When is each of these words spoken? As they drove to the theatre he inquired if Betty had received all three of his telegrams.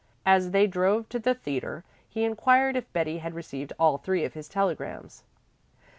As 0.25 0.49
they 0.49 0.65
drove 0.65 1.07
to 1.09 1.19
the 1.19 1.35
theatre 1.35 1.83
he 2.09 2.23
inquired 2.23 2.75
if 2.75 2.91
Betty 2.91 3.19
had 3.19 3.35
received 3.35 3.71
all 3.77 3.99
three 3.99 4.25
of 4.25 4.33
his 4.33 4.47
telegrams. 4.49 5.21